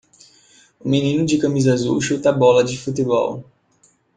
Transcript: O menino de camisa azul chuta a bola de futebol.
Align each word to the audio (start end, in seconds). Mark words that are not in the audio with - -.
O 0.79 0.89
menino 0.89 1.23
de 1.27 1.37
camisa 1.37 1.73
azul 1.75 2.01
chuta 2.01 2.31
a 2.31 2.33
bola 2.33 2.63
de 2.63 2.75
futebol. 2.75 3.43